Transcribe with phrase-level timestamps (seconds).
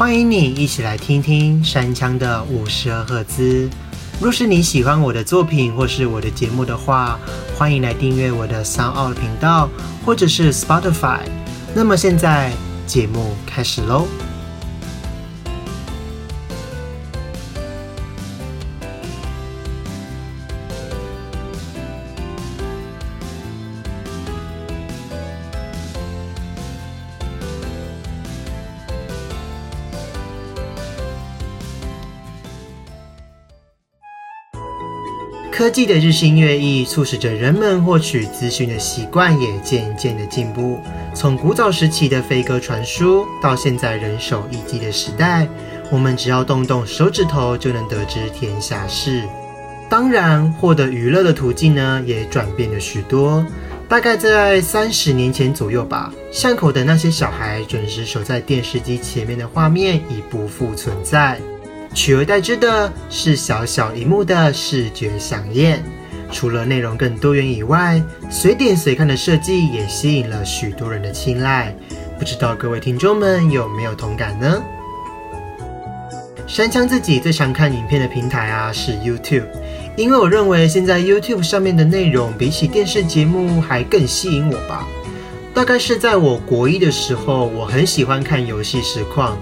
[0.00, 3.68] 欢迎你一起来听听山枪的五十二赫兹。
[4.18, 7.18] 若是你喜欢我的作品或是我的节目的话，
[7.54, 9.68] 欢迎来订阅我的 Sound 频道
[10.02, 11.20] 或者是 Spotify。
[11.74, 12.50] 那么现在
[12.86, 14.06] 节目开始喽。
[35.70, 40.80] 科技的日新月异，促使着人们获取资讯的习惯也渐渐的进步。
[41.14, 45.46] 从古早时期的飞鸽传书，到现在人手一机的时代，
[45.88, 49.22] 我们只要动动手指头就能得知天下事。
[49.88, 53.46] 当然，获得娱乐的途径呢，也转变了许多。
[53.88, 61.40] 大概在三十年前左右吧，巷口的那些小孩准时守在电视机前面的画面已不复存在。
[61.92, 65.76] 取而代之的是小小一幕的视觉响应。
[66.32, 71.74] 除了内容更多元以外，随点随看的设计也吸引了许多人的青睐。
[72.18, 74.62] 不知道各位听众们有没有同感呢？
[76.46, 79.46] 山枪自己最常看影片的平台啊是 YouTube，
[79.96, 84.86] 因为我认为现在 YouTube 上面的内容比起电视节目还更吸引我吧。
[85.52, 89.36] 大概是在我国一的时候，我很喜欢看游戏实况。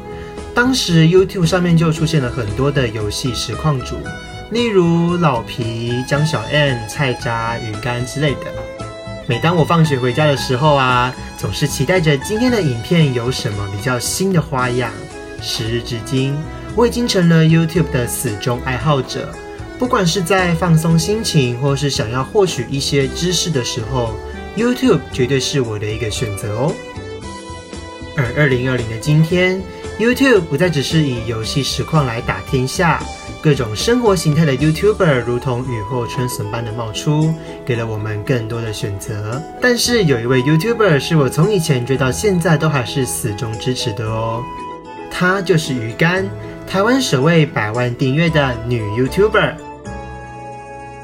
[0.59, 3.95] 当时 YouTube 上面就出现了很多的游戏实况主，
[4.51, 8.53] 例如老皮、江小 N、菜渣、鱼干之类的。
[9.29, 14.91] 每当我放学回家的时候啊，总是期待着今天的影片有什么比较新的花样。
[15.41, 16.37] 时至今，
[16.75, 19.33] 我已经成了 YouTube 的死忠爱好者。
[19.79, 24.13] 不管是在放松心情，或是想要获取一些知识的时候
[24.57, 26.75] ，YouTube 绝对是我的一个选择哦。
[28.17, 29.63] 而二零二零的今天。
[29.99, 33.03] YouTube 不再只是以游戏实况来打天下，
[33.43, 37.35] 各种生活形态的 YouTuber 如同雨后春笋般的冒出，
[37.67, 39.43] 给了我们更多的选择。
[39.61, 44.41] 但是有一位 YouTuber 是我从以前追到现在都还是死忠支持的哦，
[45.11, 46.29] 她就是鱼竿，
[46.65, 49.68] 台湾首位百万订阅的女 YouTuber。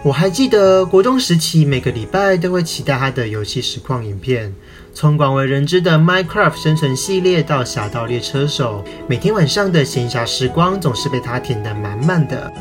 [0.05, 4.55] 我还记得国中时期，每个礼拜都会期待他的游戏实况影片。
[4.93, 12.53] 从广为人知的 Minecraft 生存系列到《侠盗猎车手》，每天晚上的闲暇时光总是被他填得满满的。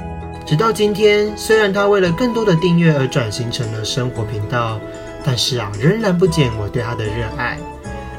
[0.46, 4.80] 直到今天，虽然他为了更多的订阅而转型成了生活频道，
[5.26, 7.59] 但是啊，仍然不减我对他的热爱。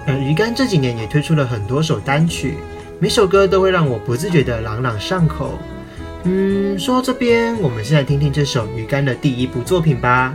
[0.06, 2.58] 而鱼竿这几年也推出了很多首单曲，
[2.98, 5.58] 每首歌都会让我不自觉的朗朗上口。
[6.26, 10.34] 嗯，说到这边，我们先来听听这首鱼竿的第一部作品吧。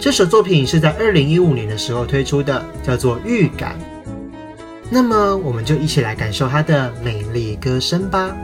[0.00, 3.76] 这首作品是在二零一五年的时候推出的，叫做《预感》。
[4.90, 8.36] 那么，我们就一起来感受它的美丽歌声吧。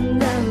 [0.00, 0.47] 等。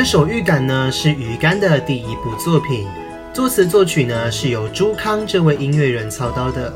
[0.00, 2.88] 这首《预感》呢是鱼竿的第一部作品，
[3.34, 6.72] 作词作曲呢是由朱康这位音乐人操刀的。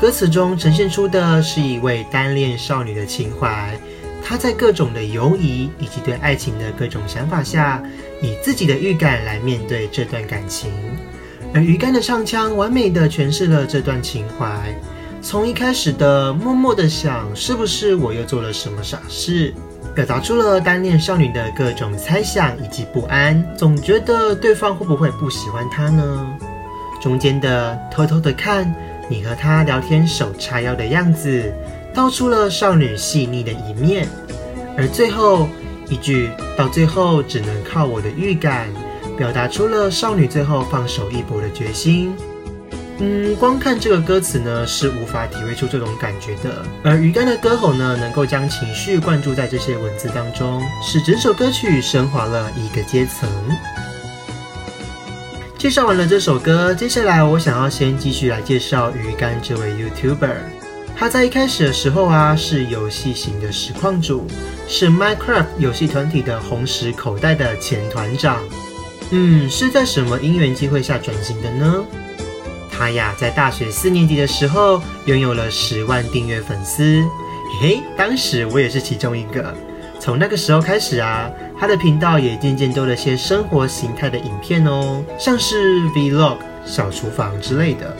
[0.00, 3.76] 歌词中呈现出的是一位单恋少女的情怀，
[4.22, 7.82] 她在各种的犹疑以及对爱情的各种想法下，
[8.22, 10.70] 以自己的预感来面对这段感情。
[11.52, 14.72] 而鱼竿的唱腔完美的诠释了这段情怀，
[15.20, 19.52] 从一开始的默默的想是不是我又做了什么傻事，
[19.94, 26.26] 表达出了单恋少女的各种猜想以及不安，总觉得对方会不会不喜欢她呢？
[27.00, 28.74] 中间的偷偷的看
[29.08, 31.52] 你和他聊天手叉腰的样子，
[31.94, 34.08] 道出了少女细腻的一面，
[34.76, 35.48] 而最后
[35.88, 38.68] 一句到最后只能靠我的预感，
[39.16, 42.14] 表达出了少女最后放手一搏的决心。
[43.00, 46.64] 嗯，光看这个歌词呢，是无法体会出这种感觉的。
[46.82, 53.28] 而鱼竿的歌喉呢，能够将情绪灌注在这些文字当中，使整首歌曲升华了一个阶层。
[55.56, 60.36] 介绍完了这首歌，接下来我想要先继续来介绍鱼竿这位 YouTuber。
[60.96, 64.26] 他在一开始的时候啊，是游戏型的实况主，
[64.66, 68.42] 是 Minecraft 游戏团体的红石口袋的前团长。
[69.10, 71.84] 嗯，是在什么因缘机会下转型的呢？
[72.78, 77.04] 他呀，在大学四年级的时候，拥有了十万订阅粉丝。
[77.60, 79.52] 嘿嘿，当时我也是其中一个。
[79.98, 87.96] 从那个时候开始啊，他的频道也渐渐多了些生活形态的影片哦，像是 Vlog、小厨房之类的。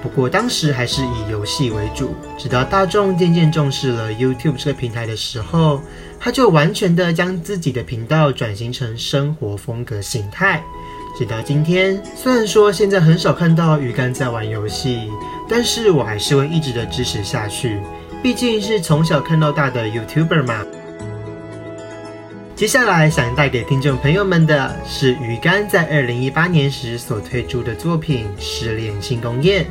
[0.00, 5.80] 不过当时还是以游戏为主，直到大众渐渐重视了 YouTube 这个平台的时候，
[6.20, 10.62] 他就完全的将自己的频道转型成生活风格形态。
[11.16, 15.08] 直到今天，虽然说现在很少看到鱼竿在玩游戏，
[15.48, 17.80] 但是我还是会一直的支持下去，
[18.20, 20.64] 毕竟是从小看到大的 YouTuber 嘛。
[22.56, 29.64] 接下来想带给听众朋友们的是鱼竿在二零一八年时所推出的作品《失恋庆功宴》。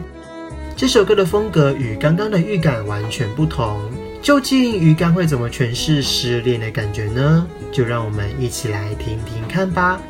[0.76, 3.82] 这首歌的风格与刚刚的预感完全不同，
[4.22, 7.46] 究竟鱼竿会怎么诠释失恋的感觉呢？
[7.72, 10.02] 就让我们一起来听听看吧。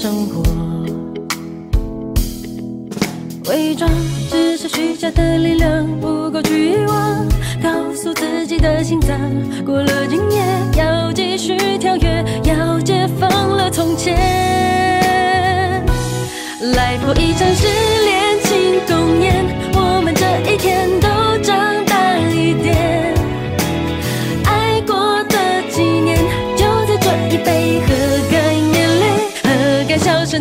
[0.00, 0.44] 生活。
[3.50, 3.90] 伪装
[4.30, 7.26] 只是虚假的力量，不够去遗忘。
[7.60, 9.18] 告诉自己的心脏，
[9.66, 10.40] 过了今夜
[10.76, 14.14] 要继续跳跃，要解放了从前。
[16.76, 17.66] 来过一场失
[18.04, 19.44] 恋庆功宴，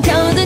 [0.01, 0.36] 跳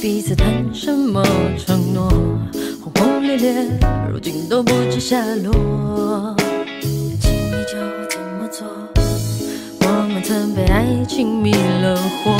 [0.00, 1.22] 彼此谈什么
[1.58, 2.08] 承诺？
[2.82, 3.52] 轰轰烈烈，
[4.10, 6.34] 如今都不知下落。
[7.20, 8.66] 请你教我怎么做？
[9.80, 12.32] 我们曾被爱情迷了惑，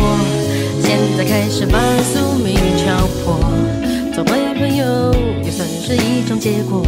[0.83, 3.39] 现在开始把宿命敲破，
[4.15, 6.83] 做回朋友也算是一种结果。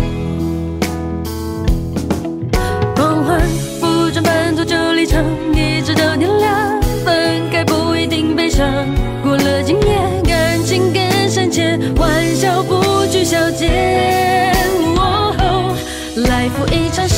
[2.96, 3.40] 光环
[3.80, 6.80] 不准伴奏就离场，一直到天亮。
[7.04, 8.66] 分开不一定悲伤，
[9.22, 9.98] 过了今夜，
[11.96, 14.52] 玩笑不拘小节。
[14.96, 15.76] 哦，
[16.28, 17.08] 来赴一场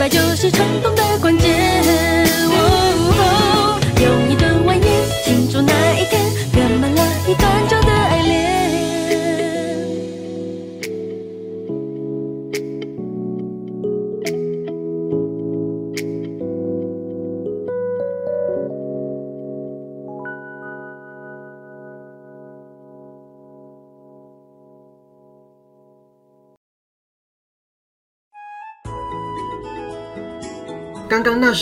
[0.00, 0.99] 失败就是成功的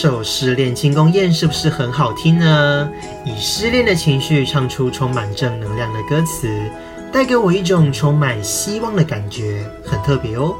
[0.01, 2.89] 首《失恋庆功宴》是不是很好听呢？
[3.25, 6.71] 以失恋的情绪唱出充满正能量的歌词，
[7.11, 10.55] 带给我一种充满希望的感觉，很特别哦。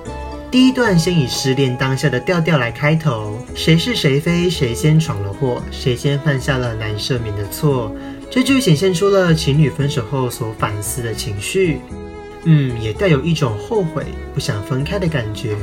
[0.51, 7.95] 第一段先以失恋当下的调调来开头，谁是谁非，谁先闯了祸，谁先犯下了难赦免的错，
[8.29, 11.79] 这就显现出了情侣分手后所反思的情绪。
[12.43, 15.55] 嗯，也带有一种后悔、不想分开的感觉。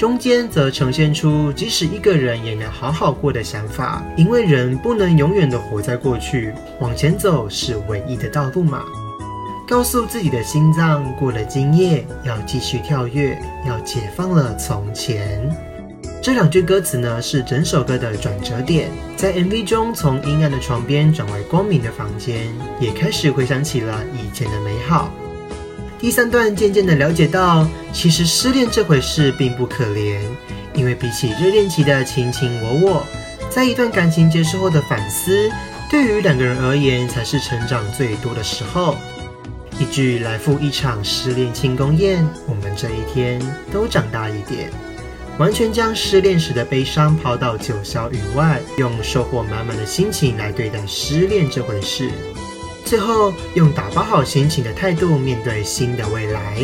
[0.00, 8.82] 中间则呈现出即使一个人也能好好过的想法，因为人不能永远的活在过去，往前走是唯一的道路嘛。
[9.68, 13.38] 告诉自己的心脏，过了今夜要继续跳跃，
[13.68, 15.46] 要解放了从前。
[16.22, 18.88] 这两句歌词呢，是整首歌的转折点，
[19.18, 22.46] 在 MV 中从阴暗的床边转为光明的房间，
[22.80, 25.12] 也开始回想起了以前的美好。
[26.00, 30.18] 第三段渐渐的了解到，其实失恋这回事并不可怜，
[30.72, 33.06] 因为比起热恋期的卿卿我我，
[33.50, 35.50] 在一段感情结束后的反思，
[35.90, 38.96] 对于两个人而言才是成长最多的时候。
[39.78, 43.38] 一句来赴一场失恋庆功宴，我们这一天
[43.70, 44.70] 都长大一点，
[45.36, 52.10] 完全将失恋时的悲伤抛到九霄云外，用收获满满的心情来对待失恋这回事。
[52.90, 56.56] 最后，用打包好心情的态度面对新的未来，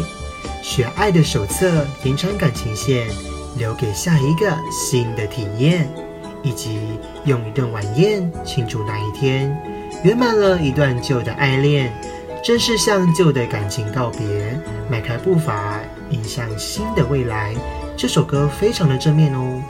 [0.61, 3.07] 学爱的手册，延长感情线，
[3.57, 5.89] 留给下一个新的体验，
[6.43, 6.81] 以及
[7.27, 9.57] 用一顿晚宴庆祝那一天，
[10.03, 11.97] 圆满了一段旧的爱恋，
[12.43, 14.59] 正式向旧的感情告别，
[14.91, 15.79] 迈开步伐，
[16.11, 17.55] 迎向新的未来，
[17.97, 19.63] 这首歌非常的正面哦。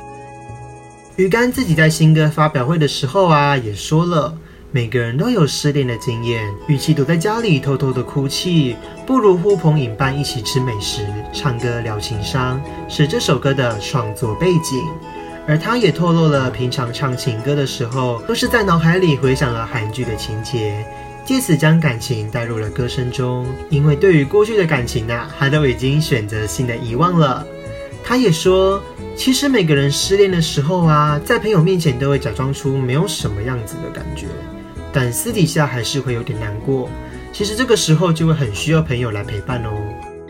[1.16, 4.34] 鱼竿自己在新歌发表会的时候啊，也说了，
[4.73, 14.85] 每个人都有失恋的经验，与其躲在家里偷偷的哭泣，不如呼朋引伴一起吃美食、唱歌聊情商，是这首歌的创作背景。
[15.46, 20.85] 而他也透露了，平常唱情歌的时候，都是在脑海里回想了韩剧的情节，
[21.25, 23.46] 借此将感情带入了歌声中。
[23.70, 27.46] 因为对于过去的感情啊，他都已经选择性的遗忘了。
[28.05, 28.83] 他也说。
[29.18, 34.26] 其实每个人失恋的时候啊，在朋友面前都会假装出没有什么样子的感觉，
[34.96, 36.88] 但私底下还是会有点难过。
[37.30, 39.70] 其实这个时候就会很需要朋友来陪伴哦。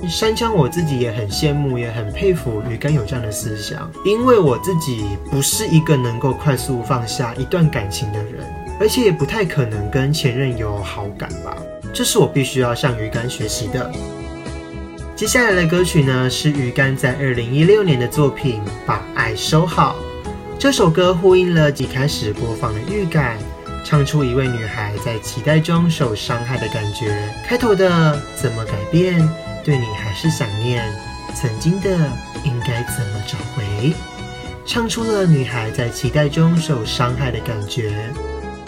[0.08, 8.44] 山枪我自己也很羡慕，也很佩服鱼竿有这样的思想，因为我自己不是一个能够快速放下一段感情的人，
[8.80, 11.56] 而且也不太可能跟前任有好感吧。
[11.94, 13.92] 这是我必须要向鱼竿学习的。
[15.14, 19.94] 接下来的歌曲呢，是鱼竿在二零一六年的作品《把爱收好》。
[20.58, 23.38] 这首歌呼应了一开始播放的预感，
[23.88, 27.32] 唱出一位女孩在期待中受伤害的感觉。
[27.46, 29.16] 开头的怎么改变，
[29.64, 30.84] 对你还是想念，
[31.36, 31.88] 曾经的
[32.42, 33.94] 应该怎么找回，
[34.66, 38.10] 唱出了女孩在期待中受伤害的感觉。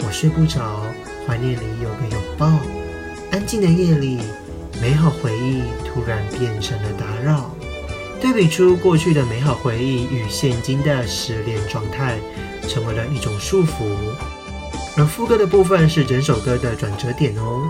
[0.07, 0.85] 我睡不着，
[1.27, 2.47] 怀念里有个拥抱，
[3.29, 4.21] 安静的夜里。
[4.81, 7.53] 美好回忆突然变成了打扰，
[8.21, 12.17] 对比出过去的美好回忆与现今的失恋状态，
[12.69, 13.83] 成为了一种束缚。
[14.99, 17.61] 而副歌的部分是整首歌的转折点哦，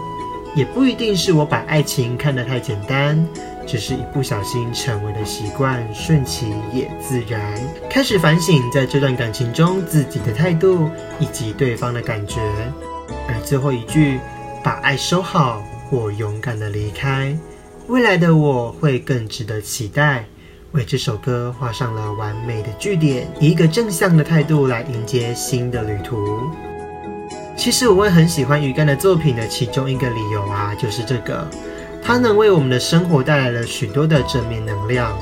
[0.55, 3.23] 也不一定是我把爱情看得太简单，
[3.67, 7.55] 只是一不小心成为了习惯，顺其也自然，
[7.87, 10.89] 开始反省在这段感情中自己的态度
[11.19, 12.41] 以及对方的感觉。
[13.27, 14.19] 而最后一句，
[14.63, 15.63] 把爱收好。
[15.89, 17.35] 或勇敢的离开，
[17.87, 20.23] 未来的我会更值得期待。
[20.71, 26.47] 为这首歌画上了完美的句点，以一个正向的态度来迎接新的旅途。
[27.59, 31.45] 其实我会很喜欢鱼竿的作品的其中一个理由啊，就是这个，
[32.01, 35.13] 它能为我们的生活带来了许多的正面能量。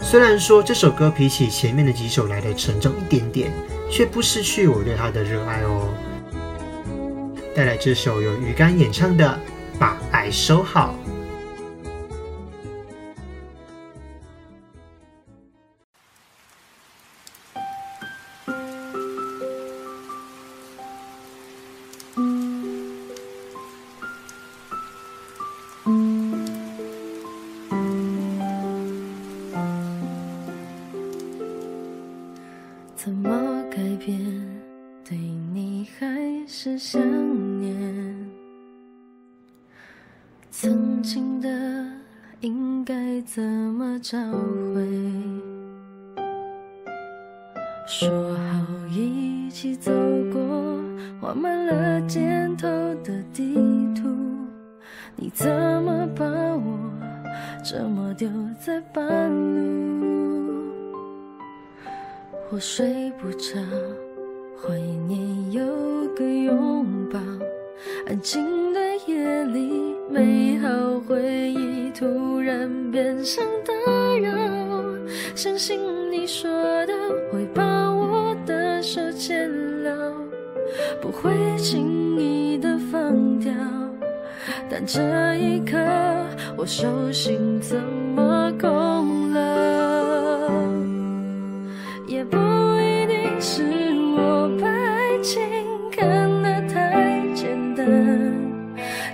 [0.00, 3.52] 虽然说这首歌比起前面的几首来的沉重一点点，
[3.88, 5.88] 却不失去我对它的热爱哦。
[7.54, 9.38] 带来这首由鱼竿演唱的。
[9.78, 10.94] 把爱收好。
[47.88, 49.92] 说好一起走
[50.32, 50.42] 过
[51.20, 52.66] 画满了箭头
[53.04, 53.54] 的地
[53.94, 54.08] 图，
[55.14, 55.48] 你怎
[55.82, 56.78] 么把我
[57.64, 58.28] 这么丢
[58.60, 60.64] 在半路？
[62.50, 63.56] 我睡不着，
[64.60, 65.64] 怀念有
[66.16, 67.20] 个拥抱，
[68.08, 69.94] 安静的夜里。
[70.10, 73.72] 美好回忆突然变成打
[74.18, 74.30] 扰，
[75.36, 76.50] 相信你说
[76.86, 76.92] 的
[81.06, 83.52] 不会轻易的放掉。
[84.68, 85.00] 但这
[85.36, 85.76] 一刻，
[86.56, 90.50] 我手心怎么空了？
[92.08, 93.62] 也不一定是
[94.16, 95.40] 我把爱情
[95.92, 97.86] 看得太简单，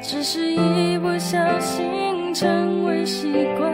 [0.02, 0.83] 只是一。
[1.02, 3.71] 不小心成为习惯，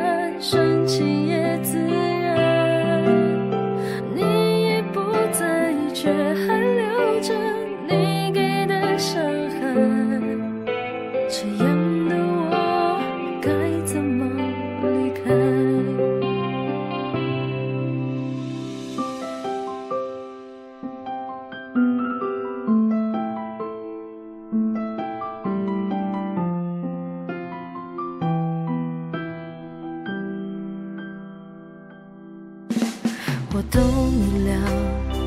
[34.47, 34.53] 了，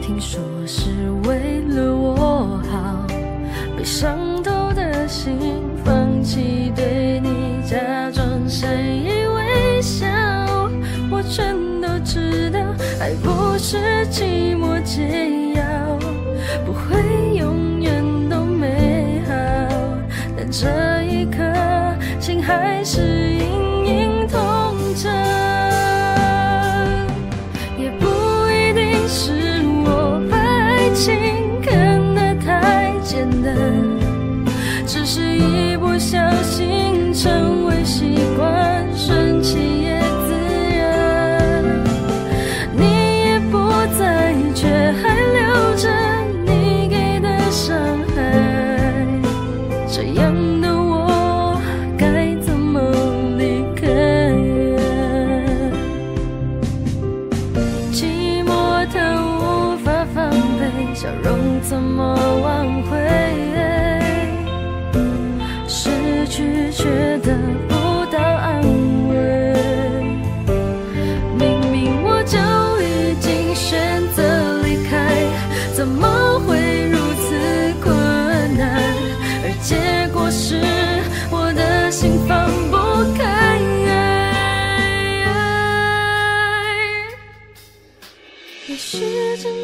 [0.02, 0.90] 听说是
[1.26, 3.08] 为了我好，
[3.78, 5.38] 被伤透的心，
[5.84, 7.78] 放弃对你假
[8.12, 10.08] 装善意微笑。
[11.10, 12.60] 我全都知道，
[13.00, 13.78] 爱不是
[14.12, 15.64] 寂寞解药，
[16.66, 19.34] 不会永远都美好，
[20.38, 20.68] 但这
[21.04, 21.42] 一刻，
[22.20, 23.02] 心还是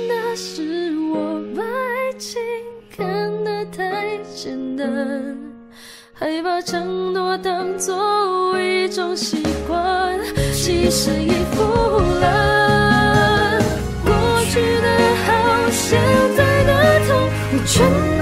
[0.08, 2.41] 那是我把爱情
[2.95, 4.86] 看得太简单，
[6.13, 10.19] 还把承诺当作一种习惯，
[10.54, 11.63] 其实已腐
[12.21, 13.62] 烂。
[14.04, 14.12] 过
[14.50, 14.88] 去的
[15.26, 16.00] 好，现
[16.36, 17.10] 在的痛，
[17.54, 18.16] 我全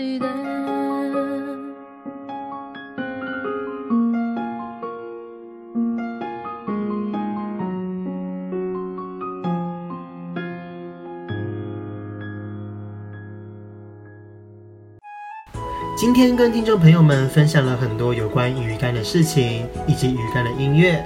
[0.00, 0.26] 期待。
[15.98, 21.04] 今天跟听众朋友们分享了很多有关鱼竿的事情，以及鱼竿的音乐。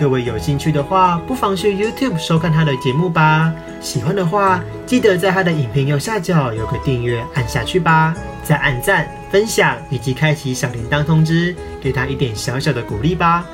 [0.00, 3.52] 各位有兴趣的话，不妨去 YouTube 收看他的节目吧。
[3.82, 8.16] 喜欢的话，记得在他的影片右下角有个订阅，按下去吧。
[8.42, 13.44] 再按赞、分享以及开启小铃铛通知，给他一点小小的鼓励吧。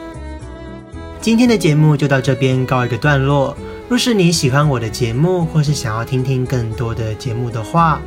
[1.20, 3.56] 今天的节目就到这边告一个段落。
[3.88, 8.00] 若是你喜欢我的节目，或是想要听听更多的节目的话，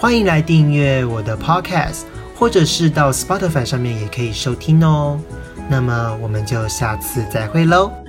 [0.00, 2.00] 欢迎来订阅我的 Podcast，
[2.34, 5.20] 或者是到 Spotify 上面也可以收听哦。
[5.68, 8.03] 那么我们就下次再会喽。